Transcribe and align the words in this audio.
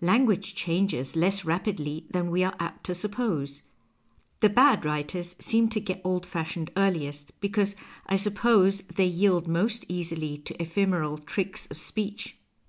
Language 0.00 0.54
changes 0.54 1.16
less 1.16 1.44
rapidly 1.44 2.06
than 2.08 2.30
we 2.30 2.44
are 2.44 2.54
apt 2.60 2.84
to 2.86 2.94
suppose. 2.94 3.64
The 4.38 4.48
bad 4.48 4.82
^^Titcrs 4.82 5.42
seem 5.42 5.70
to 5.70 5.80
get 5.80 6.00
old 6.04 6.24
fashioned 6.24 6.70
earliest— 6.76 7.32
because, 7.40 7.74
I 8.06 8.14
suppose, 8.14 8.82
they 8.82 9.06
yield 9.06 9.48
most 9.48 9.84
easily 9.88 10.38
to 10.38 10.62
ephemeral 10.62 11.18
tricks 11.18 11.66
of 11.68 11.78
speech. 11.78 12.36